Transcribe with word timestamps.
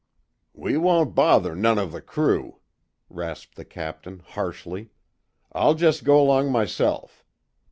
"We 0.55 0.77
won't 0.77 1.13
bother 1.13 1.55
none 1.55 1.77
of 1.77 1.91
the 1.91 2.01
crew," 2.01 2.61
rasped 3.07 3.53
the 3.53 3.63
Captain, 3.65 4.23
harshly. 4.25 4.89
"I'll 5.51 5.75
jest 5.75 6.03
go 6.05 6.23
'long 6.23 6.51
myself. 6.51 7.23